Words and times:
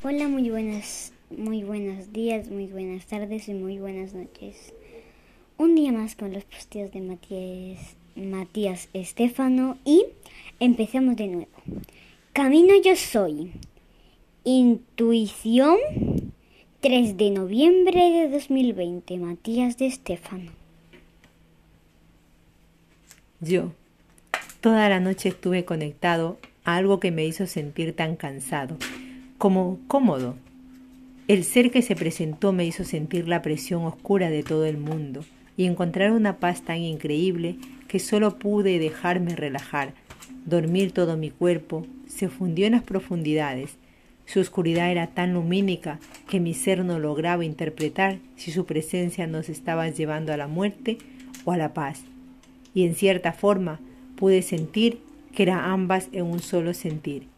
Hola, 0.00 0.28
muy 0.28 0.48
buenas, 0.48 1.12
muy 1.28 1.64
buenos 1.64 2.12
días, 2.12 2.48
muy 2.50 2.68
buenas 2.68 3.06
tardes 3.06 3.48
y 3.48 3.54
muy 3.54 3.80
buenas 3.80 4.14
noches. 4.14 4.72
Un 5.56 5.74
día 5.74 5.90
más 5.90 6.14
con 6.14 6.32
los 6.32 6.44
posteos 6.44 6.92
de 6.92 7.00
Matías, 7.00 7.96
Matías 8.14 8.88
Estefano 8.92 9.76
y 9.84 10.06
empecemos 10.60 11.16
de 11.16 11.26
nuevo. 11.26 11.50
Camino 12.32 12.74
yo 12.80 12.94
soy. 12.94 13.50
Intuición 14.44 15.78
3 16.78 17.16
de 17.16 17.30
noviembre 17.30 18.00
de 18.12 18.28
2020. 18.28 19.18
Matías 19.18 19.78
de 19.78 19.86
Estefano. 19.86 20.52
Yo. 23.40 23.72
Toda 24.60 24.88
la 24.88 25.00
noche 25.00 25.30
estuve 25.30 25.64
conectado 25.64 26.38
a 26.62 26.76
algo 26.76 27.00
que 27.00 27.10
me 27.10 27.26
hizo 27.26 27.48
sentir 27.48 27.96
tan 27.96 28.14
cansado 28.14 28.76
como 29.38 29.78
cómodo. 29.86 30.34
El 31.28 31.44
ser 31.44 31.70
que 31.70 31.82
se 31.82 31.94
presentó 31.94 32.52
me 32.52 32.66
hizo 32.66 32.84
sentir 32.84 33.28
la 33.28 33.40
presión 33.40 33.84
oscura 33.84 34.30
de 34.30 34.42
todo 34.42 34.66
el 34.66 34.78
mundo 34.78 35.24
y 35.56 35.66
encontrar 35.66 36.10
una 36.10 36.38
paz 36.38 36.62
tan 36.62 36.78
increíble 36.78 37.56
que 37.86 38.00
solo 38.00 38.38
pude 38.38 38.80
dejarme 38.80 39.36
relajar, 39.36 39.94
dormir 40.44 40.90
todo 40.90 41.16
mi 41.16 41.30
cuerpo, 41.30 41.86
se 42.08 42.28
fundió 42.28 42.66
en 42.66 42.72
las 42.72 42.82
profundidades. 42.82 43.76
Su 44.26 44.40
oscuridad 44.40 44.90
era 44.90 45.06
tan 45.06 45.34
lumínica 45.34 46.00
que 46.28 46.40
mi 46.40 46.52
ser 46.52 46.84
no 46.84 46.98
lograba 46.98 47.44
interpretar 47.44 48.18
si 48.36 48.50
su 48.50 48.66
presencia 48.66 49.26
nos 49.26 49.48
estaba 49.48 49.88
llevando 49.88 50.32
a 50.32 50.36
la 50.36 50.48
muerte 50.48 50.98
o 51.44 51.52
a 51.52 51.56
la 51.56 51.74
paz. 51.74 52.02
Y 52.74 52.84
en 52.84 52.94
cierta 52.94 53.32
forma 53.32 53.78
pude 54.16 54.42
sentir 54.42 54.98
que 55.32 55.44
era 55.44 55.72
ambas 55.72 56.08
en 56.12 56.26
un 56.26 56.40
solo 56.40 56.74
sentir. 56.74 57.28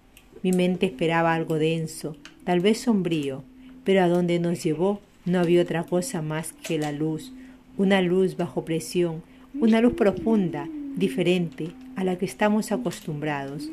Mi 0.42 0.52
mente 0.52 0.86
esperaba 0.86 1.34
algo 1.34 1.58
denso, 1.58 2.16
tal 2.44 2.60
vez 2.60 2.80
sombrío, 2.80 3.44
pero 3.84 4.02
a 4.02 4.08
donde 4.08 4.38
nos 4.38 4.62
llevó 4.62 5.00
no 5.26 5.38
había 5.38 5.62
otra 5.62 5.84
cosa 5.84 6.22
más 6.22 6.52
que 6.52 6.78
la 6.78 6.92
luz, 6.92 7.32
una 7.76 8.00
luz 8.00 8.36
bajo 8.36 8.64
presión, 8.64 9.22
una 9.60 9.80
luz 9.80 9.94
profunda, 9.94 10.66
diferente 10.96 11.68
a 11.96 12.04
la 12.04 12.16
que 12.16 12.24
estamos 12.24 12.72
acostumbrados. 12.72 13.68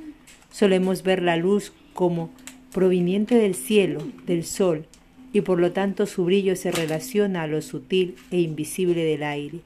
Solemos 0.52 1.04
ver 1.04 1.23
la 1.23 1.38
luz 1.38 1.72
como 1.94 2.30
proveniente 2.73 3.36
del 3.36 3.56
cielo, 3.56 4.02
del 4.26 4.44
sol, 4.44 4.86
y 5.34 5.42
por 5.42 5.60
lo 5.60 5.72
tanto 5.72 6.06
su 6.06 6.26
brillo 6.26 6.56
se 6.56 6.72
relaciona 6.72 7.44
a 7.44 7.48
lo 7.48 7.62
sutil 7.62 8.16
e 8.32 8.42
invisible 8.42 9.04
del 9.04 9.23
aire, 9.23 9.60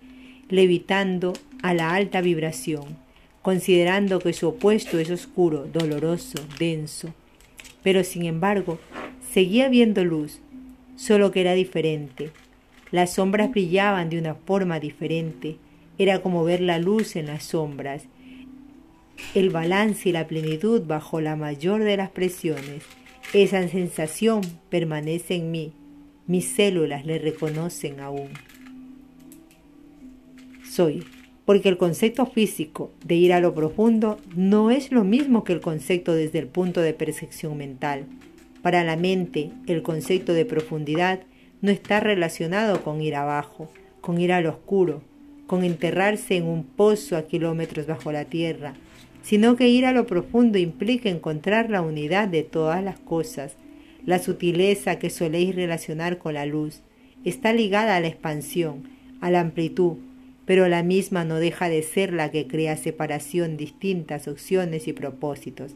levitando 0.50 1.34
a 1.64 1.74
la 1.74 1.94
alta 1.94 2.22
vibración 2.22 2.84
considerando 3.42 4.20
que 4.20 4.34
su 4.34 4.50
opuesto 4.50 5.00
es 5.00 5.10
oscuro, 5.10 5.66
doloroso, 5.72 6.40
denso. 6.60 7.14
Pero 7.84 8.04
sin 8.04 8.26
embargo, 8.26 8.80
seguía 9.34 9.70
viendo 9.70 10.04
luz, 10.06 10.40
solo 10.96 11.32
que 11.32 11.42
era 11.42 11.54
diferente. 11.54 12.32
Las 12.92 13.14
sombras 13.14 13.52
brillaban 13.52 14.10
de 14.10 14.20
una 14.20 14.36
forma 14.36 14.80
diferente. 14.80 15.58
Era 15.98 16.22
como 16.22 16.44
ver 16.44 16.62
la 16.62 16.78
luz 16.78 17.16
en 17.16 17.28
las 17.28 17.44
sombras. 17.44 18.04
El 19.34 19.50
balance 19.50 20.10
y 20.10 20.12
la 20.12 20.28
plenitud 20.28 20.82
bajo 20.86 21.22
la 21.22 21.36
mayor 21.36 21.84
de 21.84 21.98
las 21.98 22.10
presiones. 22.10 22.84
Esa 23.34 23.68
sensación 23.68 24.42
permanece 24.70 25.36
en 25.36 25.52
mí. 25.52 25.74
Mis 26.28 26.48
células 26.48 27.06
le 27.06 27.18
reconocen 27.18 28.00
aún. 28.00 28.30
Soy 30.70 31.06
porque 31.46 31.70
el 31.70 31.78
concepto 31.78 32.26
físico 32.26 32.92
de 33.06 33.16
ir 33.16 33.34
a 33.34 33.40
lo 33.40 33.54
profundo 33.54 34.20
no 34.36 34.72
es 34.72 34.92
lo 34.92 35.04
mismo 35.04 35.44
que 35.44 35.54
el 35.54 35.62
concepto 35.62 36.14
desde 36.14 36.40
el 36.40 36.48
punto 36.48 36.82
de 36.82 36.94
percepción 36.94 37.58
mental. 37.58 38.06
Para 38.62 38.84
la 38.84 38.96
mente, 38.96 39.52
el 39.68 39.82
concepto 39.82 40.34
de 40.34 40.46
profundidad 40.46 41.22
no 41.62 41.72
está 41.72 42.00
relacionado 42.00 42.84
con 42.84 43.02
ir 43.02 43.16
abajo, 43.16 43.70
con 44.02 44.20
ir 44.20 44.32
al 44.32 44.46
oscuro, 44.46 45.02
con 45.48 45.64
enterrarse 45.64 46.38
en 46.38 46.46
un 46.46 46.64
pozo 46.64 47.18
a 47.18 47.24
kilómetros 47.24 47.88
bajo 47.88 48.12
la 48.12 48.26
tierra, 48.26 48.74
sino 49.22 49.56
que 49.56 49.70
ir 49.70 49.86
a 49.86 49.92
lo 49.92 50.08
profundo 50.08 50.58
implica 50.58 51.10
encontrar 51.10 51.70
la 51.70 51.82
unidad 51.82 52.28
de 52.28 52.44
todas 52.44 52.84
las 52.84 53.00
cosas, 53.00 53.56
la 54.06 54.20
sutileza 54.20 54.98
que 54.98 55.10
soléis 55.10 55.56
relacionar 55.56 56.18
con 56.18 56.36
la 56.36 56.46
luz, 56.46 56.82
está 57.26 57.54
ligada 57.54 57.96
a 57.96 58.00
la 58.00 58.08
expansión, 58.08 58.84
a 59.20 59.30
la 59.30 59.42
amplitud, 59.42 59.98
pero 60.52 60.68
la 60.68 60.84
misma 60.84 61.24
no 61.24 61.38
deja 61.38 61.70
de 61.70 61.82
ser 61.82 62.12
la 62.12 62.30
que 62.30 62.46
crea 62.46 62.76
separación, 62.76 63.56
distintas 63.56 64.28
opciones 64.28 64.86
y 64.90 64.92
propósitos. 64.92 65.76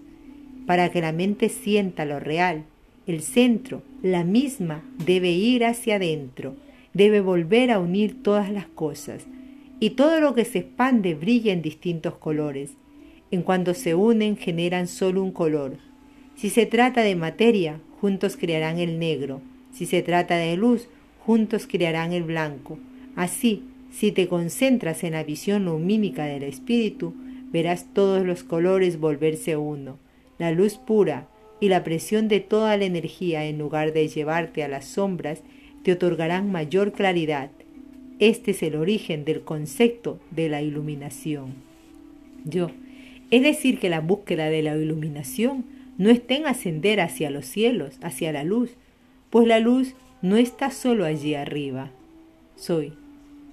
Para 0.65 0.89
que 0.89 0.99
la 0.99 1.13
mente 1.13 1.47
sienta 1.47 2.03
lo 2.03 2.19
real, 2.19 2.65
el 3.07 3.21
centro, 3.21 3.83
la 4.03 4.25
misma, 4.25 4.83
debe 5.05 5.31
ir 5.31 5.63
hacia 5.63 5.95
adentro, 5.95 6.57
debe 6.93 7.21
volver 7.21 7.71
a 7.71 7.79
unir 7.79 8.21
todas 8.21 8.51
las 8.51 8.67
cosas, 8.67 9.23
y 9.79 9.91
todo 9.91 10.19
lo 10.19 10.35
que 10.35 10.43
se 10.43 10.59
expande 10.59 11.15
brilla 11.15 11.53
en 11.53 11.61
distintos 11.61 12.15
colores. 12.15 12.71
En 13.31 13.43
cuanto 13.43 13.75
se 13.75 13.95
unen 13.95 14.35
generan 14.35 14.89
solo 14.89 15.23
un 15.23 15.31
color. 15.31 15.77
Si 16.35 16.49
se 16.49 16.65
trata 16.65 16.99
de 16.99 17.15
materia, 17.15 17.79
juntos 18.01 18.35
crearán 18.35 18.79
el 18.79 18.99
negro. 18.99 19.39
Si 19.71 19.85
se 19.85 20.01
trata 20.01 20.35
de 20.35 20.57
luz, 20.57 20.89
juntos 21.25 21.65
crearán 21.65 22.11
el 22.11 22.23
blanco. 22.23 22.77
Así, 23.15 23.63
si 23.97 24.11
te 24.11 24.27
concentras 24.27 25.05
en 25.05 25.13
la 25.13 25.23
visión 25.23 25.63
lumínica 25.63 26.25
del 26.25 26.43
espíritu, 26.43 27.13
verás 27.53 27.85
todos 27.93 28.25
los 28.25 28.43
colores 28.43 28.99
volverse 28.99 29.55
uno, 29.55 29.97
la 30.37 30.51
luz 30.51 30.75
pura 30.75 31.29
y 31.61 31.69
la 31.69 31.85
presión 31.85 32.27
de 32.27 32.41
toda 32.41 32.75
la 32.75 32.83
energía 32.83 33.45
en 33.45 33.57
lugar 33.57 33.93
de 33.93 34.09
llevarte 34.09 34.65
a 34.65 34.67
las 34.67 34.83
sombras 34.83 35.43
te 35.83 35.93
otorgarán 35.93 36.51
mayor 36.51 36.91
claridad. 36.91 37.51
Este 38.19 38.51
es 38.51 38.63
el 38.63 38.75
origen 38.75 39.23
del 39.23 39.43
concepto 39.43 40.19
de 40.29 40.49
la 40.49 40.61
iluminación. 40.61 41.53
Yo, 42.43 42.71
es 43.31 43.43
decir, 43.43 43.79
que 43.79 43.89
la 43.89 44.01
búsqueda 44.01 44.49
de 44.49 44.61
la 44.61 44.75
iluminación 44.75 45.63
no 45.97 46.09
está 46.09 46.35
en 46.35 46.47
ascender 46.47 46.99
hacia 46.99 47.29
los 47.29 47.45
cielos, 47.45 47.97
hacia 48.01 48.33
la 48.33 48.43
luz, 48.43 48.71
pues 49.29 49.47
la 49.47 49.61
luz 49.61 49.95
no 50.21 50.35
está 50.35 50.69
solo 50.69 51.05
allí 51.05 51.33
arriba. 51.33 51.91
Soy 52.57 52.93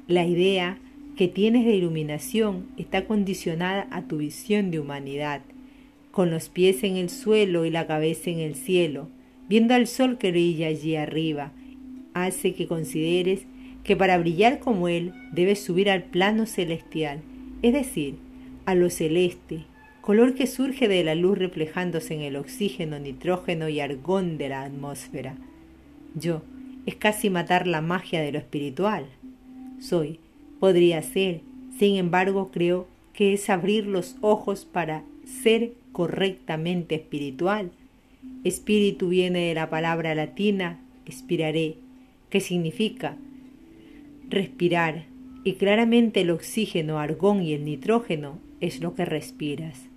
la 0.08 0.26
idea 0.26 0.78
que 1.16 1.28
tienes 1.28 1.64
de 1.64 1.76
iluminación 1.76 2.66
está 2.76 3.04
condicionada 3.04 3.86
a 3.90 4.02
tu 4.02 4.16
visión 4.18 4.70
de 4.70 4.80
humanidad, 4.80 5.42
con 6.10 6.30
los 6.30 6.48
pies 6.48 6.82
en 6.84 6.96
el 6.96 7.08
suelo 7.08 7.64
y 7.64 7.70
la 7.70 7.86
cabeza 7.86 8.30
en 8.30 8.40
el 8.40 8.54
cielo, 8.54 9.08
viendo 9.48 9.74
al 9.74 9.86
sol 9.86 10.18
que 10.18 10.30
brilla 10.30 10.68
allí 10.68 10.96
arriba, 10.96 11.52
hace 12.14 12.54
que 12.54 12.66
consideres 12.66 13.46
que 13.84 13.96
para 13.96 14.18
brillar 14.18 14.58
como 14.58 14.88
él 14.88 15.12
debes 15.32 15.62
subir 15.62 15.90
al 15.90 16.04
plano 16.04 16.46
celestial, 16.46 17.20
es 17.62 17.72
decir, 17.72 18.16
a 18.66 18.74
lo 18.74 18.90
celeste, 18.90 19.64
color 20.00 20.34
que 20.34 20.46
surge 20.46 20.88
de 20.88 21.04
la 21.04 21.14
luz 21.14 21.38
reflejándose 21.38 22.14
en 22.14 22.22
el 22.22 22.36
oxígeno, 22.36 22.98
nitrógeno 22.98 23.68
y 23.68 23.80
argón 23.80 24.38
de 24.38 24.48
la 24.48 24.62
atmósfera. 24.62 25.36
Yo, 26.14 26.42
es 26.86 26.96
casi 26.96 27.30
matar 27.30 27.66
la 27.66 27.80
magia 27.80 28.20
de 28.20 28.32
lo 28.32 28.38
espiritual 28.38 29.06
soy. 29.82 30.18
Podría 30.60 31.02
ser, 31.02 31.40
sin 31.78 31.96
embargo, 31.96 32.50
creo 32.52 32.86
que 33.12 33.32
es 33.32 33.50
abrir 33.50 33.86
los 33.86 34.16
ojos 34.20 34.64
para 34.64 35.02
ser 35.24 35.72
correctamente 35.92 36.94
espiritual. 36.94 37.70
Espíritu 38.44 39.08
viene 39.08 39.48
de 39.48 39.54
la 39.54 39.68
palabra 39.68 40.14
latina 40.14 40.80
expiraré, 41.06 41.76
que 42.30 42.40
significa 42.40 43.16
respirar, 44.28 45.04
y 45.44 45.54
claramente 45.54 46.20
el 46.20 46.30
oxígeno, 46.30 46.98
argón 46.98 47.42
y 47.42 47.52
el 47.52 47.64
nitrógeno 47.64 48.38
es 48.60 48.80
lo 48.80 48.94
que 48.94 49.04
respiras. 49.04 49.88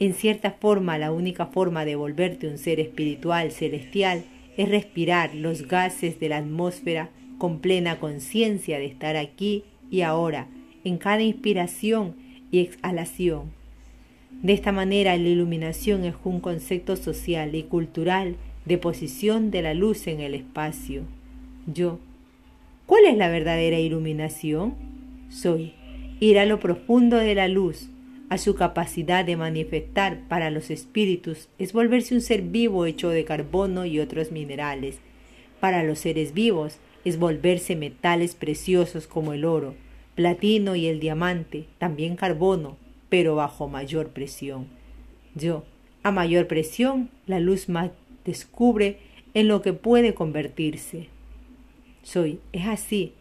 En 0.00 0.14
cierta 0.14 0.52
forma, 0.52 0.98
la 0.98 1.12
única 1.12 1.46
forma 1.46 1.84
de 1.84 1.94
volverte 1.94 2.48
un 2.48 2.58
ser 2.58 2.80
espiritual 2.80 3.52
celestial 3.52 4.24
es 4.56 4.68
respirar 4.68 5.34
los 5.34 5.68
gases 5.68 6.18
de 6.18 6.30
la 6.30 6.38
atmósfera 6.38 7.10
con 7.40 7.60
plena 7.60 7.98
conciencia 7.98 8.78
de 8.78 8.84
estar 8.84 9.16
aquí 9.16 9.64
y 9.90 10.02
ahora, 10.02 10.46
en 10.84 10.98
cada 10.98 11.22
inspiración 11.22 12.14
y 12.52 12.58
exhalación. 12.58 13.50
De 14.42 14.52
esta 14.52 14.72
manera 14.72 15.16
la 15.16 15.26
iluminación 15.26 16.04
es 16.04 16.14
un 16.22 16.40
concepto 16.40 16.96
social 16.96 17.54
y 17.54 17.62
cultural 17.62 18.36
de 18.66 18.76
posición 18.76 19.50
de 19.50 19.62
la 19.62 19.72
luz 19.72 20.06
en 20.06 20.20
el 20.20 20.34
espacio. 20.34 21.04
Yo. 21.66 21.98
¿Cuál 22.84 23.06
es 23.06 23.16
la 23.16 23.30
verdadera 23.30 23.78
iluminación? 23.78 24.74
Soy. 25.30 25.72
Ir 26.20 26.38
a 26.38 26.44
lo 26.44 26.60
profundo 26.60 27.16
de 27.16 27.34
la 27.34 27.48
luz, 27.48 27.88
a 28.28 28.36
su 28.36 28.54
capacidad 28.54 29.24
de 29.24 29.38
manifestar 29.38 30.28
para 30.28 30.50
los 30.50 30.68
espíritus, 30.70 31.48
es 31.58 31.72
volverse 31.72 32.14
un 32.14 32.20
ser 32.20 32.42
vivo 32.42 32.84
hecho 32.84 33.08
de 33.08 33.24
carbono 33.24 33.86
y 33.86 33.98
otros 33.98 34.30
minerales. 34.30 34.98
Para 35.58 35.82
los 35.82 36.00
seres 36.00 36.34
vivos, 36.34 36.78
es 37.04 37.18
volverse 37.18 37.76
metales 37.76 38.34
preciosos 38.34 39.06
como 39.06 39.32
el 39.32 39.44
oro, 39.44 39.74
platino 40.14 40.76
y 40.76 40.86
el 40.86 41.00
diamante, 41.00 41.66
también 41.78 42.16
carbono, 42.16 42.76
pero 43.08 43.34
bajo 43.34 43.68
mayor 43.68 44.10
presión. 44.10 44.66
Yo, 45.34 45.64
a 46.02 46.10
mayor 46.10 46.46
presión, 46.46 47.10
la 47.26 47.40
luz 47.40 47.68
más 47.68 47.90
descubre 48.24 48.98
en 49.34 49.48
lo 49.48 49.62
que 49.62 49.72
puede 49.72 50.14
convertirse. 50.14 51.08
Soy, 52.02 52.40
es 52.52 52.66
así, 52.66 53.14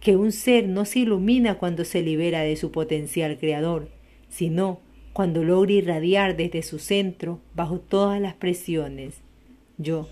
que 0.00 0.16
un 0.16 0.32
ser 0.32 0.68
no 0.68 0.84
se 0.84 1.00
ilumina 1.00 1.56
cuando 1.56 1.84
se 1.84 2.02
libera 2.02 2.42
de 2.42 2.56
su 2.56 2.70
potencial 2.70 3.38
creador, 3.38 3.88
sino 4.28 4.80
cuando 5.14 5.44
logra 5.44 5.72
irradiar 5.72 6.36
desde 6.36 6.62
su 6.62 6.78
centro 6.78 7.40
bajo 7.54 7.78
todas 7.78 8.20
las 8.20 8.34
presiones. 8.34 9.20
Yo. 9.78 10.08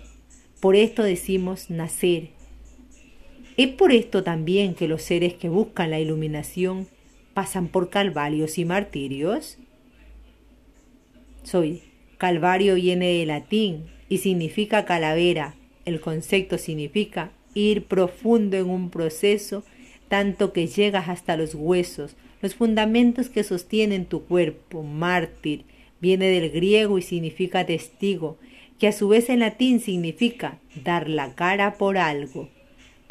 Por 0.61 0.75
esto 0.75 1.03
decimos 1.03 1.69
nacer. 1.69 2.29
Es 3.55 3.67
por 3.69 3.91
esto 3.91 4.23
también 4.23 4.73
que 4.73 4.87
los 4.87 5.03
seres 5.03 5.35
que 5.35 5.49
buscan 5.49 5.91
la 5.91 5.99
iluminación 5.99 6.87
pasan 7.33 7.67
por 7.67 7.89
calvarios 7.89 8.57
y 8.57 8.65
martirios. 8.65 9.57
Soy. 11.43 11.83
Calvario 12.17 12.75
viene 12.75 13.17
de 13.17 13.25
latín 13.25 13.85
y 14.07 14.19
significa 14.19 14.85
calavera. 14.85 15.55
El 15.85 15.99
concepto 15.99 16.57
significa 16.57 17.31
ir 17.53 17.85
profundo 17.85 18.57
en 18.57 18.69
un 18.69 18.89
proceso 18.89 19.63
tanto 20.07 20.53
que 20.53 20.67
llegas 20.67 21.09
hasta 21.09 21.35
los 21.37 21.53
huesos, 21.53 22.15
los 22.41 22.55
fundamentos 22.55 23.29
que 23.29 23.43
sostienen 23.43 24.05
tu 24.05 24.23
cuerpo. 24.23 24.83
Mártir 24.83 25.65
viene 25.99 26.27
del 26.27 26.49
griego 26.49 26.97
y 26.97 27.01
significa 27.01 27.65
testigo, 27.65 28.37
que 28.79 28.87
a 28.87 28.91
su 28.91 29.07
vez 29.07 29.29
en 29.29 29.39
latín 29.39 29.79
significa 29.79 30.59
dar 30.83 31.09
la 31.09 31.35
cara 31.35 31.77
por 31.77 31.97
algo. 31.97 32.49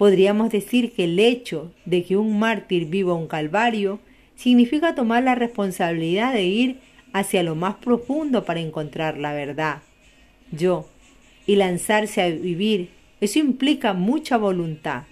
Podríamos 0.03 0.51
decir 0.51 0.91
que 0.91 1.05
el 1.05 1.21
hecho 1.21 1.71
de 1.85 2.03
que 2.03 2.17
un 2.17 2.41
mártir 2.41 2.87
viva 2.87 3.15
un 3.15 3.29
calvario 3.29 4.01
significa 4.35 4.97
tomar 4.97 5.23
la 5.23 5.37
responsabilidad 5.37 6.33
de 6.33 6.43
ir 6.43 6.81
hacia 7.13 7.45
lo 7.45 7.55
más 7.55 7.77
profundo 7.77 8.45
para 8.45 8.59
encontrar 8.59 9.17
la 9.17 9.33
verdad. 9.33 9.81
Yo, 10.51 10.89
y 11.47 11.55
lanzarse 11.55 12.21
a 12.21 12.31
vivir, 12.31 12.89
eso 13.21 13.39
implica 13.39 13.93
mucha 13.93 14.39
voluntad, 14.39 15.05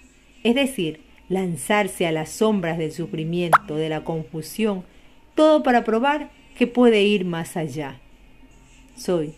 es 0.43 0.55
decir, 0.55 0.99
lanzarse 1.29 2.05
a 2.05 2.11
las 2.11 2.29
sombras 2.29 2.77
del 2.77 2.91
sufrimiento, 2.91 3.77
de 3.77 3.87
la 3.87 4.03
confusión, 4.03 4.83
todo 5.35 5.63
para 5.63 5.85
probar 5.85 6.31
que 6.57 6.67
puede 6.67 7.01
ir 7.03 7.23
más 7.23 7.55
allá. 7.55 8.01
Soy 8.97 9.35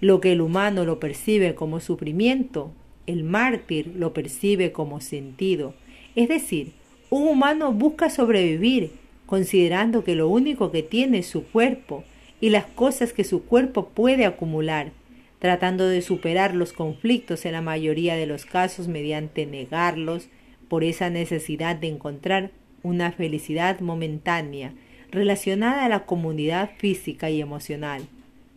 lo 0.00 0.20
que 0.20 0.30
el 0.30 0.40
humano 0.40 0.84
lo 0.84 1.00
percibe 1.00 1.56
como 1.56 1.80
sufrimiento, 1.80 2.72
el 3.06 3.24
mártir 3.24 3.92
lo 3.96 4.12
percibe 4.12 4.72
como 4.72 5.00
sentido. 5.00 5.74
Es 6.14 6.28
decir, 6.28 6.72
un 7.10 7.26
humano 7.28 7.72
busca 7.72 8.10
sobrevivir, 8.10 8.92
considerando 9.26 10.04
que 10.04 10.14
lo 10.14 10.28
único 10.28 10.70
que 10.70 10.82
tiene 10.82 11.18
es 11.18 11.26
su 11.26 11.44
cuerpo 11.44 12.04
y 12.40 12.50
las 12.50 12.66
cosas 12.66 13.12
que 13.12 13.24
su 13.24 13.44
cuerpo 13.44 13.88
puede 13.88 14.26
acumular, 14.26 14.92
tratando 15.38 15.88
de 15.88 16.02
superar 16.02 16.54
los 16.54 16.72
conflictos 16.72 17.44
en 17.46 17.52
la 17.52 17.62
mayoría 17.62 18.16
de 18.16 18.26
los 18.26 18.46
casos 18.46 18.88
mediante 18.88 19.46
negarlos 19.46 20.28
por 20.68 20.84
esa 20.84 21.10
necesidad 21.10 21.76
de 21.76 21.88
encontrar 21.88 22.50
una 22.82 23.12
felicidad 23.12 23.80
momentánea 23.80 24.72
relacionada 25.10 25.84
a 25.84 25.88
la 25.88 26.06
comunidad 26.06 26.70
física 26.78 27.30
y 27.30 27.40
emocional. 27.40 28.02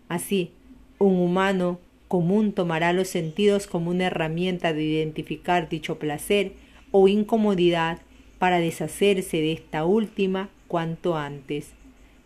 Así, 0.07 0.51
un 0.97 1.17
humano 1.17 1.79
común 2.07 2.53
tomará 2.53 2.93
los 2.93 3.07
sentidos 3.07 3.67
como 3.67 3.91
una 3.91 4.07
herramienta 4.07 4.73
de 4.73 4.83
identificar 4.83 5.69
dicho 5.69 5.97
placer 5.97 6.53
o 6.91 7.07
incomodidad 7.07 7.99
para 8.39 8.59
deshacerse 8.59 9.37
de 9.37 9.53
esta 9.53 9.85
última 9.85 10.49
cuanto 10.67 11.15
antes. 11.15 11.73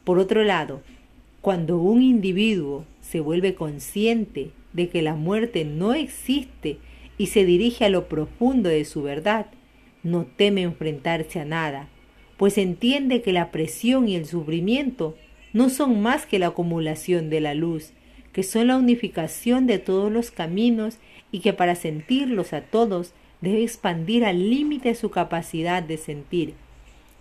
Por 0.03 0.19
otro 0.19 0.43
lado, 0.43 0.81
cuando 1.41 1.77
un 1.77 2.01
individuo 2.01 2.85
se 3.01 3.19
vuelve 3.19 3.55
consciente 3.55 4.51
de 4.73 4.89
que 4.89 5.01
la 5.01 5.15
muerte 5.15 5.65
no 5.65 5.93
existe 5.93 6.77
y 7.17 7.27
se 7.27 7.45
dirige 7.45 7.85
a 7.85 7.89
lo 7.89 8.07
profundo 8.07 8.69
de 8.69 8.85
su 8.85 9.01
verdad, 9.01 9.47
no 10.03 10.25
teme 10.25 10.61
enfrentarse 10.61 11.39
a 11.39 11.45
nada, 11.45 11.89
pues 12.37 12.57
entiende 12.57 13.21
que 13.21 13.33
la 13.33 13.51
presión 13.51 14.07
y 14.07 14.15
el 14.15 14.25
sufrimiento 14.25 15.15
no 15.53 15.69
son 15.69 16.01
más 16.01 16.25
que 16.25 16.39
la 16.39 16.47
acumulación 16.47 17.29
de 17.29 17.41
la 17.41 17.53
luz, 17.53 17.91
que 18.33 18.43
son 18.43 18.67
la 18.67 18.77
unificación 18.77 19.67
de 19.67 19.79
todos 19.79 20.11
los 20.11 20.31
caminos 20.31 20.97
y 21.31 21.39
que 21.39 21.53
para 21.53 21.75
sentirlos 21.75 22.53
a 22.53 22.61
todos 22.61 23.13
debe 23.41 23.63
expandir 23.63 24.25
al 24.25 24.49
límite 24.49 24.95
su 24.95 25.09
capacidad 25.09 25.81
de 25.81 25.97
sentir. 25.97 26.53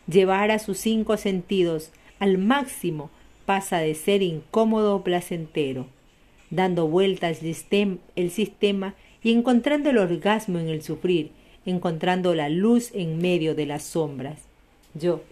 Llevar 0.06 0.50
a 0.50 0.58
sus 0.58 0.78
cinco 0.78 1.16
sentidos 1.16 1.92
al 2.18 2.38
máximo 2.38 3.10
pasa 3.46 3.78
de 3.78 3.94
ser 3.94 4.22
incómodo 4.22 4.96
o 4.96 5.04
placentero, 5.04 5.86
dando 6.50 6.86
vueltas 6.86 7.40
el 7.42 8.30
sistema 8.30 8.94
y 9.22 9.32
encontrando 9.32 9.90
el 9.90 9.98
orgasmo 9.98 10.58
en 10.58 10.68
el 10.68 10.82
sufrir, 10.82 11.30
encontrando 11.64 12.34
la 12.34 12.48
luz 12.48 12.90
en 12.94 13.18
medio 13.18 13.54
de 13.54 13.66
las 13.66 13.82
sombras. 13.82 14.40
Yo. 14.94 15.22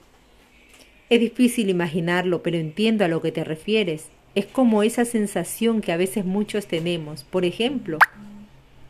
Es 1.08 1.20
difícil 1.20 1.70
imaginarlo, 1.70 2.42
pero 2.42 2.56
entiendo 2.56 3.04
a 3.04 3.08
lo 3.08 3.22
que 3.22 3.32
te 3.32 3.44
refieres. 3.44 4.08
Es 4.36 4.46
como 4.46 4.84
esa 4.84 5.04
sensación 5.04 5.80
que 5.80 5.90
a 5.90 5.96
veces 5.96 6.24
muchos 6.24 6.66
tenemos. 6.66 7.24
Por 7.24 7.44
ejemplo, 7.44 7.98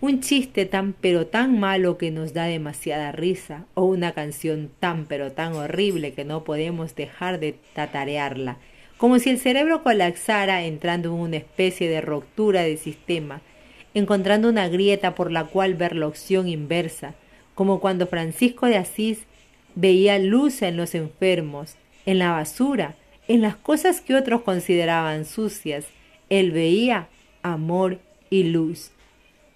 un 0.03 0.21
chiste 0.21 0.67
tan 0.67 0.93
pero 0.93 1.27
tan 1.27 1.59
malo 1.59 1.97
que 1.97 2.11
nos 2.11 2.35
da 2.35 2.45
demasiada 2.45 3.13
risa, 3.13 3.65
o 3.73 3.85
una 3.85 4.13
canción 4.13 4.71
tan 4.79 5.07
pero 5.07 5.33
tan 5.33 5.55
horrible 5.55 6.13
que 6.13 6.27
no 6.27 6.45
podemos 6.45 6.95
dejar 6.95 7.41
de 7.41 7.55
tatarearla 7.73 8.59
como 8.97 9.19
si 9.19 9.31
el 9.31 9.39
cerebro 9.39 9.83
colapsara 9.83 10.65
entrando 10.65 11.11
en 11.11 11.21
una 11.21 11.37
especie 11.37 11.89
de 11.89 12.01
ruptura 12.01 12.63
de 12.63 12.77
sistema, 12.77 13.43
encontrando 13.95 14.49
una 14.49 14.69
grieta 14.69 15.15
por 15.15 15.31
la 15.31 15.45
cual 15.45 15.75
ver 15.75 15.95
la 15.95 16.07
opción 16.07 16.49
inversa, 16.49 17.15
como 17.55 17.81
cuando 17.81 18.07
Francisco 18.07 18.67
de 18.67 18.77
Asís 18.77 19.25
veía 19.75 20.19
luz 20.19 20.63
en 20.63 20.77
los 20.77 20.95
enfermos, 20.95 21.77
en 22.07 22.19
la 22.19 22.33
basura, 22.33 22.95
en 23.29 23.41
las 23.41 23.57
cosas 23.57 24.01
que 24.01 24.15
otros 24.15 24.43
consideraban 24.43 25.25
sucias, 25.25 25.87
él 26.29 26.53
veía 26.53 27.09
amor 27.43 27.99
y 28.31 28.45
luz. 28.45 28.91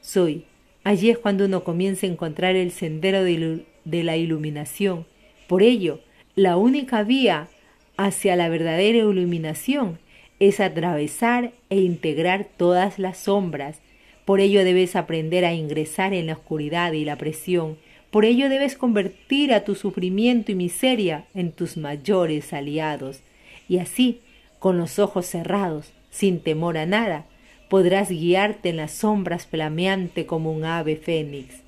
Soy. 0.00 0.44
Allí 0.82 1.10
es 1.10 1.18
cuando 1.18 1.44
uno 1.44 1.62
comienza 1.62 2.06
a 2.06 2.10
encontrar 2.10 2.56
el 2.56 2.70
sendero 2.70 3.22
de, 3.22 3.64
la 3.84 4.16
iluminación. 4.16 5.06
Por 5.46 5.62
ello, 5.62 6.00
la 6.36 6.56
única 6.56 7.02
vía 7.02 7.48
hacia 7.96 8.34
la 8.34 8.48
verdadera 8.48 8.98
iluminación 8.98 9.98
es 10.38 10.58
atravesar 10.58 11.52
e 11.68 11.80
integrar 11.80 12.48
todas 12.56 12.98
las 12.98 13.18
sombras. 13.18 13.80
Por 14.24 14.40
ello 14.40 14.64
debes 14.64 14.96
aprender 14.96 15.44
a 15.44 15.52
ingresar 15.52 16.14
en 16.14 16.26
la 16.26 16.32
oscuridad 16.32 16.92
y 16.92 17.04
la 17.04 17.16
presión. 17.16 17.76
Por 18.10 18.24
ello 18.24 18.48
debes 18.48 18.76
convertir 18.76 19.52
a 19.52 19.64
tu 19.64 19.74
sufrimiento 19.74 20.50
y 20.50 20.54
miseria 20.54 21.26
en 21.34 21.52
tus 21.52 21.76
mayores 21.76 22.52
aliados. 22.54 23.22
Y 23.70 23.78
así, 23.78 24.20
con 24.58 24.78
los 24.78 24.98
ojos 24.98 25.26
cerrados, 25.26 25.92
sin 26.10 26.40
temor 26.40 26.76
a 26.76 26.86
nada, 26.86 27.26
podrás 27.68 28.10
guiarte 28.10 28.70
en 28.70 28.78
las 28.78 28.90
sombras 28.90 29.46
flameante 29.46 30.26
como 30.26 30.52
un 30.52 30.64
ave 30.64 30.96
fénix. 30.96 31.62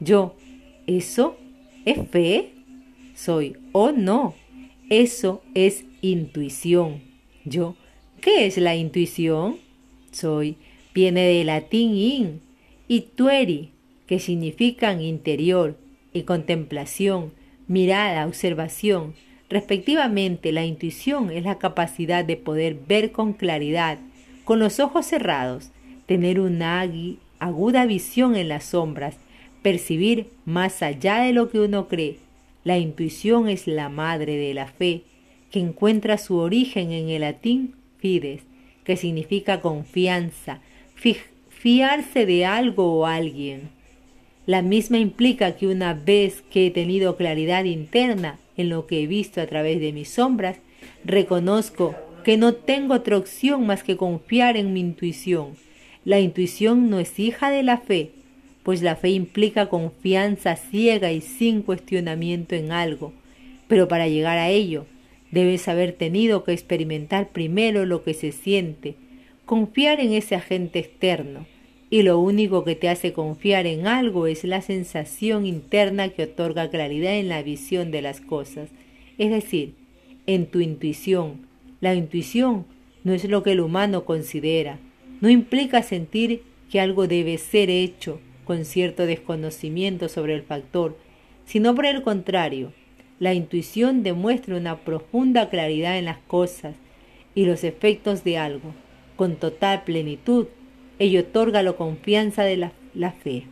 Yo, 0.00 0.34
¿eso 0.88 1.36
es 1.84 1.98
fe? 2.10 2.50
Soy, 3.14 3.56
oh 3.70 3.92
no, 3.92 4.34
eso 4.90 5.40
es 5.54 5.84
intuición. 6.02 7.00
Yo, 7.44 7.76
¿qué 8.20 8.46
es 8.46 8.58
la 8.58 8.74
intuición? 8.74 9.58
Soy, 10.10 10.56
viene 10.92 11.28
del 11.28 11.46
latín 11.46 11.94
in 11.94 12.40
y 12.88 13.02
tueri, 13.02 13.70
que 14.08 14.18
significan 14.18 15.00
interior 15.00 15.78
y 16.12 16.22
contemplación, 16.22 17.32
mirada, 17.68 18.26
observación. 18.26 19.14
Respectivamente, 19.48 20.50
la 20.52 20.64
intuición 20.64 21.30
es 21.30 21.44
la 21.44 21.58
capacidad 21.58 22.24
de 22.24 22.36
poder 22.36 22.76
ver 22.86 23.12
con 23.12 23.32
claridad, 23.32 23.98
con 24.44 24.58
los 24.58 24.80
ojos 24.80 25.06
cerrados, 25.06 25.70
tener 26.06 26.40
una 26.40 26.84
aguda 27.38 27.86
visión 27.86 28.36
en 28.36 28.48
las 28.48 28.64
sombras, 28.64 29.16
percibir 29.62 30.30
más 30.44 30.82
allá 30.82 31.18
de 31.18 31.32
lo 31.32 31.48
que 31.48 31.60
uno 31.60 31.88
cree, 31.88 32.18
la 32.66 32.78
intuición 32.78 33.48
es 33.48 33.68
la 33.68 33.88
madre 33.88 34.36
de 34.36 34.52
la 34.52 34.66
fe, 34.66 35.02
que 35.52 35.60
encuentra 35.60 36.18
su 36.18 36.36
origen 36.36 36.90
en 36.90 37.08
el 37.08 37.20
latín 37.20 37.76
fides, 37.98 38.42
que 38.82 38.96
significa 38.96 39.60
confianza, 39.60 40.60
fiarse 41.48 42.26
de 42.26 42.44
algo 42.44 42.92
o 42.92 43.06
alguien. 43.06 43.68
La 44.46 44.62
misma 44.62 44.98
implica 44.98 45.54
que 45.54 45.68
una 45.68 45.94
vez 45.94 46.42
que 46.50 46.66
he 46.66 46.70
tenido 46.72 47.16
claridad 47.16 47.62
interna 47.62 48.40
en 48.56 48.68
lo 48.68 48.86
que 48.86 49.02
he 49.02 49.06
visto 49.06 49.40
a 49.40 49.46
través 49.46 49.80
de 49.80 49.92
mis 49.92 50.08
sombras, 50.08 50.58
reconozco 51.04 51.94
que 52.24 52.36
no 52.36 52.54
tengo 52.54 52.94
otra 52.94 53.16
opción 53.16 53.66
más 53.66 53.82
que 53.82 53.96
confiar 53.96 54.56
en 54.56 54.72
mi 54.72 54.80
intuición. 54.80 55.52
La 56.04 56.20
intuición 56.20 56.90
no 56.90 56.98
es 56.98 57.18
hija 57.18 57.50
de 57.50 57.62
la 57.62 57.78
fe, 57.78 58.10
pues 58.62 58.82
la 58.82 58.96
fe 58.96 59.10
implica 59.10 59.68
confianza 59.68 60.56
ciega 60.56 61.12
y 61.12 61.20
sin 61.20 61.62
cuestionamiento 61.62 62.56
en 62.56 62.72
algo, 62.72 63.12
pero 63.68 63.86
para 63.86 64.08
llegar 64.08 64.38
a 64.38 64.48
ello 64.48 64.86
debes 65.30 65.68
haber 65.68 65.92
tenido 65.92 66.44
que 66.44 66.52
experimentar 66.52 67.28
primero 67.28 67.86
lo 67.86 68.02
que 68.02 68.14
se 68.14 68.32
siente, 68.32 68.96
confiar 69.44 70.00
en 70.00 70.12
ese 70.12 70.34
agente 70.34 70.78
externo, 70.78 71.46
y 71.88 72.02
lo 72.02 72.18
único 72.18 72.64
que 72.64 72.74
te 72.74 72.88
hace 72.88 73.12
confiar 73.12 73.66
en 73.66 73.86
algo 73.86 74.26
es 74.26 74.44
la 74.44 74.60
sensación 74.60 75.46
interna 75.46 76.08
que 76.08 76.24
otorga 76.24 76.68
claridad 76.68 77.14
en 77.14 77.28
la 77.28 77.42
visión 77.42 77.90
de 77.90 78.02
las 78.02 78.20
cosas, 78.20 78.70
es 79.18 79.30
decir, 79.30 79.74
en 80.26 80.46
tu 80.46 80.60
intuición. 80.60 81.46
La 81.80 81.94
intuición 81.94 82.66
no 83.04 83.12
es 83.12 83.24
lo 83.28 83.42
que 83.42 83.52
el 83.52 83.60
humano 83.60 84.04
considera, 84.04 84.78
no 85.20 85.30
implica 85.30 85.82
sentir 85.82 86.42
que 86.70 86.80
algo 86.80 87.06
debe 87.06 87.38
ser 87.38 87.70
hecho 87.70 88.20
con 88.44 88.64
cierto 88.64 89.06
desconocimiento 89.06 90.08
sobre 90.08 90.34
el 90.34 90.42
factor, 90.42 90.96
sino 91.44 91.74
por 91.74 91.86
el 91.86 92.02
contrario, 92.02 92.72
la 93.18 93.32
intuición 93.32 94.02
demuestra 94.02 94.56
una 94.56 94.78
profunda 94.78 95.48
claridad 95.48 95.98
en 95.98 96.04
las 96.04 96.18
cosas 96.18 96.74
y 97.34 97.46
los 97.46 97.64
efectos 97.64 98.24
de 98.24 98.38
algo, 98.38 98.74
con 99.16 99.36
total 99.36 99.84
plenitud 99.84 100.48
Ello 100.98 101.20
otorga 101.20 101.62
la 101.62 101.74
confianza 101.74 102.44
de 102.44 102.56
la, 102.56 102.72
la 102.94 103.12
fe. 103.12 103.44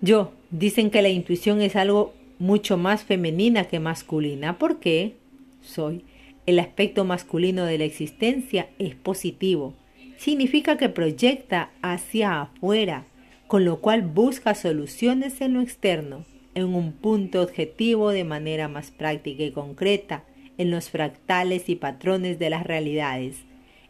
Yo, 0.00 0.32
dicen 0.50 0.90
que 0.90 1.02
la 1.02 1.10
intuición 1.10 1.60
es 1.60 1.76
algo 1.76 2.14
mucho 2.38 2.78
más 2.78 3.04
femenina 3.04 3.64
que 3.64 3.80
masculina. 3.80 4.58
¿Por 4.58 4.80
qué? 4.80 5.16
Soy. 5.60 6.04
El 6.46 6.58
aspecto 6.58 7.04
masculino 7.04 7.64
de 7.64 7.78
la 7.78 7.84
existencia 7.84 8.68
es 8.78 8.94
positivo. 8.94 9.74
Significa 10.16 10.76
que 10.76 10.88
proyecta 10.88 11.70
hacia 11.82 12.40
afuera, 12.42 13.06
con 13.46 13.64
lo 13.64 13.80
cual 13.80 14.02
busca 14.02 14.54
soluciones 14.54 15.40
en 15.40 15.54
lo 15.54 15.60
externo, 15.60 16.24
en 16.54 16.66
un 16.66 16.92
punto 16.92 17.42
objetivo 17.42 18.10
de 18.10 18.24
manera 18.24 18.68
más 18.68 18.90
práctica 18.90 19.42
y 19.42 19.50
concreta, 19.50 20.24
en 20.56 20.70
los 20.70 20.88
fractales 20.88 21.68
y 21.68 21.76
patrones 21.76 22.38
de 22.38 22.50
las 22.50 22.64
realidades 22.64 23.44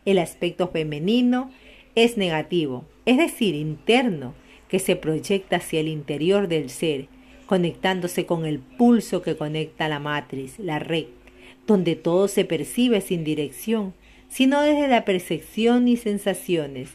el 0.04 0.18
aspecto 0.18 0.68
femenino 0.68 1.50
es 1.94 2.16
negativo, 2.16 2.84
es 3.06 3.16
decir, 3.16 3.54
interno, 3.54 4.34
que 4.68 4.78
se 4.78 4.96
proyecta 4.96 5.56
hacia 5.56 5.80
el 5.80 5.88
interior 5.88 6.48
del 6.48 6.70
ser, 6.70 7.06
conectándose 7.46 8.26
con 8.26 8.46
el 8.46 8.58
pulso 8.58 9.22
que 9.22 9.36
conecta 9.36 9.88
la 9.88 10.00
matriz, 10.00 10.58
la 10.58 10.78
red, 10.78 11.06
donde 11.66 11.94
todo 11.96 12.28
se 12.28 12.44
percibe 12.44 13.00
sin 13.00 13.24
dirección, 13.24 13.94
sino 14.28 14.62
desde 14.62 14.88
la 14.88 15.04
percepción 15.04 15.86
y 15.86 15.96
sensaciones. 15.96 16.90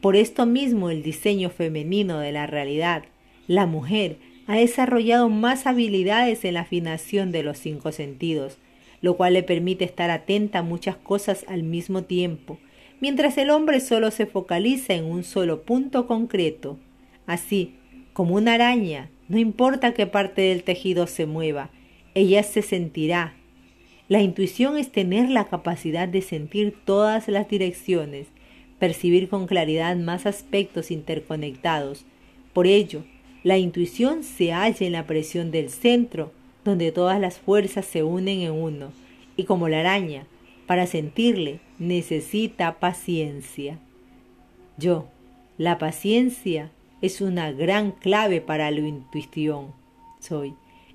Por 0.00 0.16
esto 0.16 0.46
mismo 0.46 0.90
el 0.90 1.02
diseño 1.02 1.50
femenino 1.50 2.18
de 2.20 2.32
la 2.32 2.46
realidad, 2.46 3.04
la 3.48 3.66
mujer, 3.66 4.18
ha 4.46 4.56
desarrollado 4.56 5.30
más 5.30 5.66
habilidades 5.66 6.44
en 6.44 6.54
la 6.54 6.60
afinación 6.60 7.32
de 7.32 7.42
los 7.42 7.58
cinco 7.58 7.92
sentidos, 7.92 8.58
lo 9.04 9.18
cual 9.18 9.34
le 9.34 9.42
permite 9.42 9.84
estar 9.84 10.10
atenta 10.10 10.60
a 10.60 10.62
muchas 10.62 10.96
cosas 10.96 11.44
al 11.46 11.62
mismo 11.62 12.04
tiempo, 12.04 12.58
mientras 13.02 13.36
el 13.36 13.50
hombre 13.50 13.80
solo 13.80 14.10
se 14.10 14.24
focaliza 14.24 14.94
en 14.94 15.04
un 15.04 15.24
solo 15.24 15.60
punto 15.60 16.06
concreto. 16.06 16.78
Así, 17.26 17.74
como 18.14 18.34
una 18.34 18.54
araña, 18.54 19.10
no 19.28 19.36
importa 19.38 19.92
qué 19.92 20.06
parte 20.06 20.40
del 20.40 20.62
tejido 20.62 21.06
se 21.06 21.26
mueva, 21.26 21.68
ella 22.14 22.42
se 22.42 22.62
sentirá. 22.62 23.34
La 24.08 24.22
intuición 24.22 24.78
es 24.78 24.90
tener 24.90 25.28
la 25.28 25.48
capacidad 25.48 26.08
de 26.08 26.22
sentir 26.22 26.74
todas 26.86 27.28
las 27.28 27.46
direcciones, 27.46 28.28
percibir 28.78 29.28
con 29.28 29.46
claridad 29.46 29.94
más 29.96 30.24
aspectos 30.24 30.90
interconectados. 30.90 32.06
Por 32.54 32.66
ello, 32.66 33.04
la 33.42 33.58
intuición 33.58 34.22
se 34.24 34.52
halla 34.52 34.86
en 34.86 34.92
la 34.92 35.06
presión 35.06 35.50
del 35.50 35.68
centro, 35.68 36.32
donde 36.64 36.92
todas 36.92 37.20
las 37.20 37.38
fuerzas 37.38 37.84
se 37.84 38.02
unen 38.02 38.40
en 38.40 38.52
uno, 38.52 38.92
y 39.36 39.44
como 39.44 39.68
la 39.68 39.80
araña, 39.80 40.26
para 40.66 40.86
sentirle 40.86 41.60
necesita 41.78 42.78
paciencia. 42.78 43.78
Yo, 44.78 45.08
la 45.58 45.78
paciencia 45.78 46.70
es 47.00 47.20
una 47.20 47.52
gran 47.52 47.92
clave 47.92 48.40
para 48.40 48.70
la 48.70 48.80
intuición. 48.80 49.72
Soy. 50.20 50.54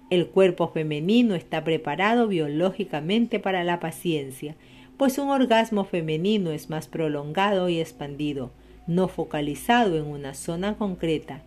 El 0.09 0.27
cuerpo 0.27 0.69
femenino 0.69 1.35
está 1.35 1.63
preparado 1.63 2.27
biológicamente 2.27 3.39
para 3.39 3.63
la 3.63 3.79
paciencia, 3.79 4.55
pues 4.97 5.19
un 5.19 5.29
orgasmo 5.29 5.85
femenino 5.85 6.51
es 6.51 6.69
más 6.69 6.87
prolongado 6.87 7.69
y 7.69 7.79
expandido, 7.79 8.51
no 8.87 9.07
focalizado 9.07 9.97
en 9.97 10.07
una 10.07 10.33
zona 10.33 10.77
concreta. 10.77 11.43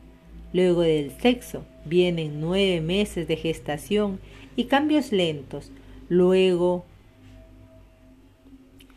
Luego 0.52 0.82
del 0.82 1.11
sexo 1.21 1.64
vienen 1.85 2.40
nueve 2.40 2.80
meses 2.80 3.26
de 3.26 3.37
gestación 3.37 4.21
y 4.56 4.64
cambios 4.64 5.12
lentos, 5.12 5.71
luego 6.09 6.85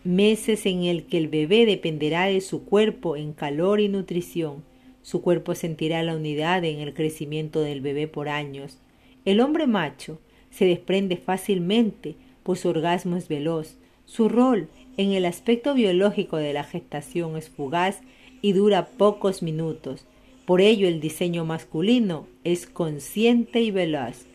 meses 0.03 0.65
en 0.65 0.83
el 0.83 1.05
que 1.05 1.17
el 1.17 1.27
bebé 1.27 1.65
dependerá 1.65 2.25
de 2.25 2.41
su 2.41 2.65
cuerpo 2.65 3.15
en 3.15 3.33
calor 3.33 3.79
y 3.79 3.89
nutrición. 3.89 4.63
Su 5.01 5.21
cuerpo 5.21 5.55
sentirá 5.55 6.03
la 6.03 6.15
unidad 6.15 6.63
en 6.63 6.79
el 6.79 6.93
crecimiento 6.93 7.61
del 7.61 7.81
bebé 7.81 8.07
por 8.07 8.29
años. 8.29 8.77
El 9.23 9.39
hombre 9.39 9.65
macho 9.65 10.19
se 10.51 10.65
desprende 10.65 11.17
fácilmente, 11.17 12.15
pues 12.43 12.59
su 12.59 12.69
orgasmo 12.69 13.15
es 13.17 13.27
veloz. 13.27 13.77
Su 14.05 14.29
rol 14.29 14.67
en 14.97 15.11
el 15.11 15.25
aspecto 15.25 15.73
biológico 15.73 16.37
de 16.37 16.53
la 16.53 16.63
gestación 16.63 17.35
es 17.37 17.49
fugaz 17.49 18.01
y 18.41 18.53
dura 18.53 18.87
pocos 18.97 19.41
minutos. 19.41 20.05
Por 20.45 20.61
ello 20.61 20.87
el 20.87 20.99
diseño 20.99 21.43
masculino 21.43 22.27
es 22.43 22.67
consciente 22.67 23.61
y 23.61 23.71
veloz, 23.71 24.25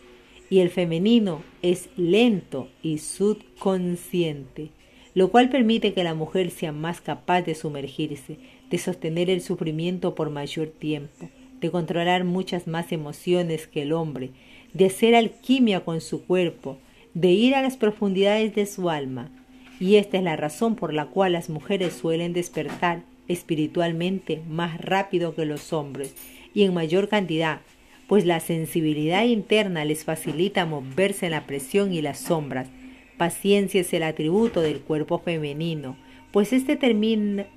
y 0.51 0.59
el 0.59 0.71
femenino 0.71 1.43
es 1.63 1.89
lento 1.97 2.69
y 2.83 2.99
subconsciente, 2.99 4.71
lo 5.15 5.31
cual 5.31 5.49
permite 5.49 5.93
que 5.93 6.03
la 6.03 6.15
mujer 6.15 6.51
sea 6.51 6.73
más 6.73 7.01
capaz 7.01 7.43
de 7.43 7.55
sumergirse, 7.55 8.39
de 8.69 8.79
sostener 8.79 9.31
el 9.31 9.41
sufrimiento 9.41 10.17
por 10.17 10.31
mayor 10.31 10.69
tiempo, 10.69 11.29
de 11.61 11.71
controlar 11.71 12.25
muchas 12.25 12.67
más 12.67 12.91
emociones 12.91 13.69
que 13.69 13.83
el 13.83 13.93
hombre, 13.93 14.31
de 14.75 14.87
hacer 14.87 15.15
alquimia 15.15 15.85
con 15.85 16.01
su 16.01 16.25
cuerpo, 16.25 16.79
de 17.15 17.31
ir 17.31 17.55
a 17.55 17.63
las 17.63 17.77
profundidades 17.77 18.55
de 18.57 18.67
su 18.67 18.91
alma. 18.91 19.31
Y 19.79 19.97
esta 19.97 20.19
es 20.19 20.25
la 20.25 20.37
razón 20.37 20.75
por 20.75 20.93
la 20.93 21.07
cual 21.07 21.33
las 21.33 21.49
mujeres 21.49 21.95
suelen 21.95 22.33
despertar 22.33 23.03
espiritualmente 23.31 24.43
más 24.49 24.81
rápido 24.81 25.35
que 25.35 25.45
los 25.45 25.73
hombres 25.73 26.15
y 26.53 26.65
en 26.65 26.75
mayor 26.75 27.09
cantidad, 27.09 27.61
pues 28.09 28.27
la 28.27 28.41
sensibilidad 28.41 29.25
interna 29.25 29.85
les 29.85 30.05
facilita 30.05 30.67
moverse 30.67 31.27
en 31.27 31.33
la 31.33 31.47
presión 31.47 31.93
y 31.93 32.03
las 32.03 32.19
sombras. 32.19 32.69
Paciencia 33.17 33.83
es 33.83 33.93
el 33.93 34.03
atributo 34.03 34.63
del 34.63 34.81
cuerpo 34.81 35.21
femenino, 35.21 35.97
pues 36.33 36.53
este, 36.53 36.79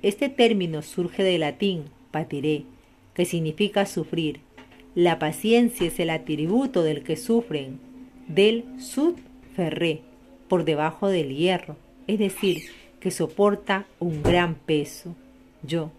este 0.02 0.28
término 0.28 0.82
surge 0.82 1.24
del 1.24 1.40
latín 1.40 1.84
patiré, 2.12 2.64
que 3.14 3.24
significa 3.24 3.84
sufrir. 3.84 4.40
La 4.94 5.18
paciencia 5.18 5.88
es 5.88 5.98
el 5.98 6.10
atributo 6.10 6.84
del 6.84 7.02
que 7.02 7.16
sufren, 7.16 7.80
del 8.28 8.64
sud 8.78 9.14
ferré, 9.56 10.02
por 10.46 10.64
debajo 10.64 11.08
del 11.08 11.34
hierro, 11.34 11.76
es 12.06 12.20
decir, 12.20 12.62
que 13.00 13.10
soporta 13.10 13.86
un 13.98 14.22
gran 14.22 14.54
peso 14.54 15.16
yo. 15.66 15.90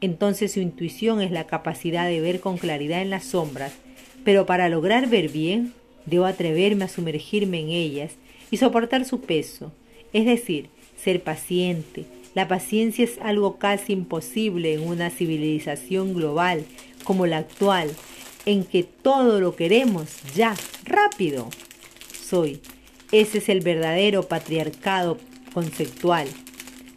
Entonces 0.00 0.52
su 0.52 0.60
intuición 0.60 1.20
es 1.20 1.30
la 1.30 1.46
capacidad 1.46 2.06
de 2.06 2.20
ver 2.20 2.40
con 2.40 2.58
claridad 2.58 3.00
en 3.00 3.10
las 3.10 3.24
sombras, 3.24 3.72
pero 4.24 4.46
para 4.46 4.68
lograr 4.68 5.08
ver 5.08 5.28
bien, 5.30 5.72
debo 6.04 6.26
atreverme 6.26 6.84
a 6.84 6.88
sumergirme 6.88 7.60
en 7.60 7.70
ellas 7.70 8.12
y 8.50 8.58
soportar 8.58 9.04
su 9.04 9.20
peso, 9.20 9.72
es 10.12 10.26
decir, 10.26 10.68
ser 10.96 11.22
paciente. 11.22 12.04
La 12.34 12.48
paciencia 12.48 13.04
es 13.04 13.18
algo 13.22 13.56
casi 13.56 13.94
imposible 13.94 14.74
en 14.74 14.86
una 14.86 15.10
civilización 15.10 16.14
global 16.14 16.64
como 17.04 17.26
la 17.26 17.38
actual, 17.38 17.90
en 18.44 18.64
que 18.64 18.82
todo 18.82 19.40
lo 19.40 19.56
queremos 19.56 20.08
ya, 20.34 20.54
rápido. 20.84 21.48
Soy. 22.12 22.60
Ese 23.12 23.38
es 23.38 23.48
el 23.48 23.60
verdadero 23.60 24.24
patriarcado 24.24 25.18
conceptual 25.54 26.28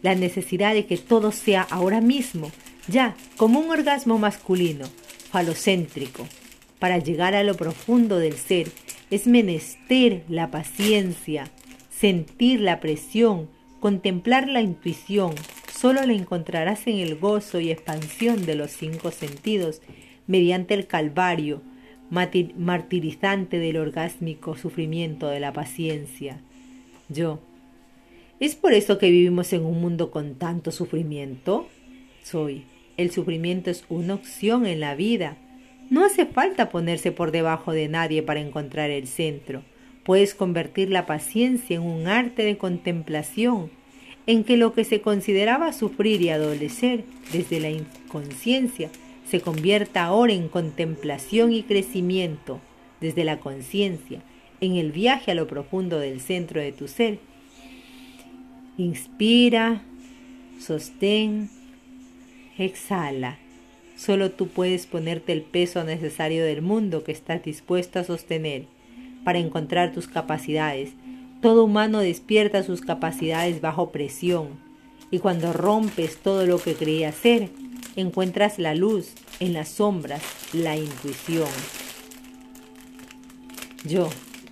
la 0.02 0.14
necesidad 0.14 0.74
de 0.74 0.86
que 0.86 0.96
todo 0.96 1.32
sea 1.32 1.62
ahora 1.62 2.00
mismo, 2.00 2.50
ya 2.88 3.14
como 3.36 3.60
un 3.60 3.70
orgasmo 3.70 4.18
masculino, 4.18 4.86
falocéntrico. 5.30 6.26
Para 6.78 6.98
llegar 6.98 7.34
a 7.34 7.44
lo 7.44 7.54
profundo 7.54 8.18
del 8.18 8.34
ser 8.34 8.70
es 9.10 9.26
menester 9.26 10.24
la 10.28 10.50
paciencia, 10.50 11.50
sentir 11.90 12.60
la 12.60 12.80
presión, 12.80 13.50
contemplar 13.80 14.48
la 14.48 14.62
intuición. 14.62 15.34
Solo 15.72 16.04
la 16.04 16.12
encontrarás 16.12 16.86
en 16.86 16.98
el 16.98 17.16
gozo 17.16 17.60
y 17.60 17.70
expansión 17.70 18.46
de 18.46 18.54
los 18.54 18.70
cinco 18.70 19.10
sentidos, 19.10 19.82
mediante 20.26 20.74
el 20.74 20.86
calvario 20.86 21.62
martirizante 22.10 23.58
del 23.58 23.76
orgásmico 23.76 24.56
sufrimiento 24.56 25.28
de 25.28 25.40
la 25.40 25.52
paciencia. 25.52 26.40
Yo, 27.08 27.40
¿Es 28.40 28.54
por 28.54 28.72
eso 28.72 28.96
que 28.96 29.10
vivimos 29.10 29.52
en 29.52 29.66
un 29.66 29.82
mundo 29.82 30.10
con 30.10 30.36
tanto 30.36 30.72
sufrimiento? 30.72 31.68
Soy. 32.22 32.64
El 32.96 33.10
sufrimiento 33.10 33.68
es 33.70 33.84
una 33.90 34.14
opción 34.14 34.64
en 34.64 34.80
la 34.80 34.94
vida. 34.94 35.36
No 35.90 36.06
hace 36.06 36.24
falta 36.24 36.70
ponerse 36.70 37.12
por 37.12 37.32
debajo 37.32 37.72
de 37.72 37.88
nadie 37.88 38.22
para 38.22 38.40
encontrar 38.40 38.88
el 38.88 39.08
centro. 39.08 39.62
Puedes 40.04 40.34
convertir 40.34 40.88
la 40.88 41.04
paciencia 41.04 41.76
en 41.76 41.82
un 41.82 42.06
arte 42.06 42.42
de 42.42 42.56
contemplación, 42.56 43.70
en 44.26 44.42
que 44.44 44.56
lo 44.56 44.72
que 44.72 44.84
se 44.84 45.02
consideraba 45.02 45.74
sufrir 45.74 46.22
y 46.22 46.30
adolecer 46.30 47.04
desde 47.34 47.60
la 47.60 47.68
inconsciencia 47.68 48.88
se 49.28 49.42
convierta 49.42 50.04
ahora 50.04 50.32
en 50.32 50.48
contemplación 50.48 51.52
y 51.52 51.62
crecimiento 51.62 52.58
desde 53.02 53.24
la 53.24 53.38
conciencia, 53.38 54.22
en 54.62 54.76
el 54.76 54.92
viaje 54.92 55.30
a 55.30 55.34
lo 55.34 55.46
profundo 55.46 55.98
del 55.98 56.22
centro 56.22 56.58
de 56.62 56.72
tu 56.72 56.88
ser. 56.88 57.18
Inspira, 58.76 59.82
sostén, 60.58 61.50
exhala. 62.56 63.38
Solo 63.96 64.30
tú 64.30 64.48
puedes 64.48 64.86
ponerte 64.86 65.32
el 65.32 65.42
peso 65.42 65.84
necesario 65.84 66.44
del 66.44 66.62
mundo 66.62 67.04
que 67.04 67.12
estás 67.12 67.42
dispuesto 67.42 67.98
a 67.98 68.04
sostener 68.04 68.66
para 69.24 69.38
encontrar 69.38 69.92
tus 69.92 70.08
capacidades. 70.08 70.92
Todo 71.42 71.64
humano 71.64 72.00
despierta 72.00 72.62
sus 72.62 72.80
capacidades 72.80 73.60
bajo 73.60 73.90
presión 73.90 74.58
y 75.10 75.18
cuando 75.18 75.52
rompes 75.52 76.18
todo 76.18 76.46
lo 76.46 76.58
que 76.58 76.74
creías 76.74 77.14
ser, 77.14 77.50
encuentras 77.96 78.58
la 78.58 78.74
luz 78.74 79.12
en 79.40 79.52
las 79.52 79.68
sombras, 79.68 80.22
la 80.52 80.76
intuición. 80.76 81.48
Yo, 83.84 84.08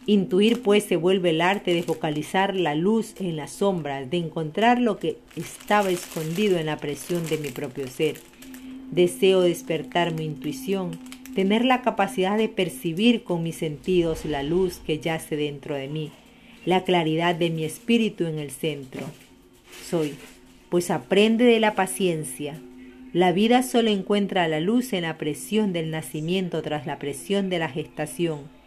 intuir 0.08 0.62
pues 0.62 0.84
se 0.84 0.96
vuelve 0.96 1.30
el 1.30 1.42
arte 1.42 1.74
de 1.74 1.82
focalizar 1.82 2.56
la 2.56 2.74
luz 2.74 3.14
en 3.20 3.36
las 3.36 3.52
sombras, 3.52 4.10
de 4.10 4.16
encontrar 4.16 4.80
lo 4.80 4.98
que 4.98 5.18
estaba 5.36 5.90
escondido 5.90 6.58
en 6.58 6.64
la 6.64 6.78
presión 6.78 7.26
de 7.26 7.36
mi 7.36 7.50
propio 7.50 7.86
ser. 7.88 8.16
Deseo 8.90 9.42
despertar 9.42 10.14
mi 10.14 10.24
intuición, 10.24 10.98
tener 11.34 11.62
la 11.62 11.82
capacidad 11.82 12.38
de 12.38 12.48
percibir 12.48 13.22
con 13.22 13.42
mis 13.42 13.56
sentidos 13.56 14.24
la 14.24 14.42
luz 14.42 14.78
que 14.78 14.98
yace 14.98 15.36
dentro 15.36 15.74
de 15.74 15.88
mí, 15.88 16.10
la 16.64 16.84
claridad 16.84 17.34
de 17.34 17.50
mi 17.50 17.64
espíritu 17.64 18.24
en 18.24 18.38
el 18.38 18.50
centro. 18.50 19.02
Soy, 19.84 20.14
pues 20.70 20.90
aprende 20.90 21.44
de 21.44 21.60
la 21.60 21.74
paciencia, 21.74 22.58
la 23.12 23.32
vida 23.32 23.62
solo 23.62 23.90
encuentra 23.90 24.48
la 24.48 24.60
luz 24.60 24.94
en 24.94 25.02
la 25.02 25.18
presión 25.18 25.74
del 25.74 25.90
nacimiento 25.90 26.62
tras 26.62 26.86
la 26.86 26.98
presión 26.98 27.50
de 27.50 27.58
la 27.58 27.68
gestación. 27.68 28.57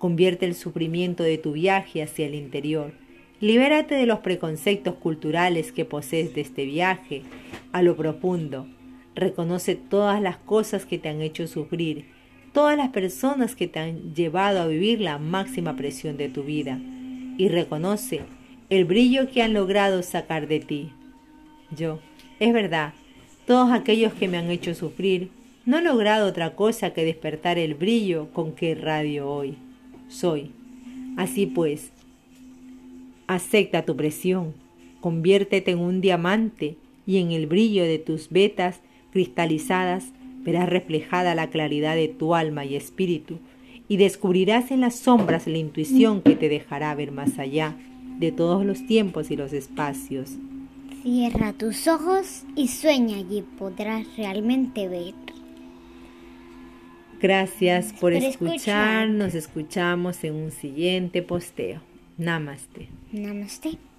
Convierte 0.00 0.46
el 0.46 0.54
sufrimiento 0.54 1.24
de 1.24 1.36
tu 1.36 1.52
viaje 1.52 2.02
hacia 2.02 2.24
el 2.24 2.34
interior. 2.34 2.94
Libérate 3.38 3.96
de 3.96 4.06
los 4.06 4.20
preconceptos 4.20 4.94
culturales 4.94 5.72
que 5.72 5.84
posees 5.84 6.34
de 6.34 6.40
este 6.40 6.64
viaje 6.64 7.22
a 7.72 7.82
lo 7.82 7.96
profundo. 7.96 8.66
Reconoce 9.14 9.74
todas 9.74 10.22
las 10.22 10.38
cosas 10.38 10.86
que 10.86 10.96
te 10.96 11.10
han 11.10 11.20
hecho 11.20 11.46
sufrir, 11.46 12.06
todas 12.54 12.78
las 12.78 12.88
personas 12.88 13.54
que 13.54 13.68
te 13.68 13.78
han 13.78 14.14
llevado 14.14 14.62
a 14.62 14.66
vivir 14.66 15.02
la 15.02 15.18
máxima 15.18 15.76
presión 15.76 16.16
de 16.16 16.30
tu 16.30 16.44
vida. 16.44 16.80
Y 17.36 17.48
reconoce 17.48 18.22
el 18.70 18.86
brillo 18.86 19.30
que 19.30 19.42
han 19.42 19.52
logrado 19.52 20.02
sacar 20.02 20.48
de 20.48 20.60
ti. 20.60 20.92
Yo, 21.76 22.00
es 22.38 22.54
verdad, 22.54 22.94
todos 23.46 23.70
aquellos 23.70 24.14
que 24.14 24.28
me 24.28 24.38
han 24.38 24.50
hecho 24.50 24.74
sufrir, 24.74 25.28
no 25.66 25.80
he 25.80 25.82
logrado 25.82 26.26
otra 26.26 26.56
cosa 26.56 26.94
que 26.94 27.04
despertar 27.04 27.58
el 27.58 27.74
brillo 27.74 28.32
con 28.32 28.52
que 28.52 28.74
radio 28.74 29.28
hoy 29.28 29.58
soy. 30.10 30.50
Así 31.16 31.46
pues, 31.46 31.90
acepta 33.26 33.84
tu 33.86 33.96
presión, 33.96 34.52
conviértete 35.00 35.70
en 35.70 35.78
un 35.78 36.00
diamante 36.00 36.76
y 37.06 37.18
en 37.18 37.30
el 37.30 37.46
brillo 37.46 37.84
de 37.84 37.98
tus 37.98 38.28
vetas 38.28 38.80
cristalizadas 39.12 40.12
verás 40.44 40.68
reflejada 40.68 41.34
la 41.34 41.50
claridad 41.50 41.94
de 41.94 42.08
tu 42.08 42.34
alma 42.34 42.64
y 42.64 42.76
espíritu 42.76 43.38
y 43.88 43.96
descubrirás 43.96 44.70
en 44.70 44.80
las 44.80 44.96
sombras 44.96 45.46
la 45.46 45.58
intuición 45.58 46.22
que 46.22 46.36
te 46.36 46.48
dejará 46.48 46.94
ver 46.94 47.12
más 47.12 47.38
allá 47.38 47.76
de 48.18 48.30
todos 48.30 48.64
los 48.64 48.86
tiempos 48.86 49.30
y 49.30 49.36
los 49.36 49.52
espacios. 49.52 50.36
Cierra 51.02 51.52
tus 51.54 51.88
ojos 51.88 52.44
y 52.54 52.68
sueña 52.68 53.18
y 53.18 53.42
podrás 53.58 54.06
realmente 54.16 54.86
ver. 54.86 55.14
Gracias 57.20 57.92
por, 57.92 58.12
escuchar. 58.12 59.08
Nos 59.08 59.34
escuchamos 59.34 60.24
en 60.24 60.34
un 60.34 60.50
siguiente 60.50 61.22
posteo. 61.22 61.82
Namaste. 62.16 62.88
Namaste. 63.12 63.89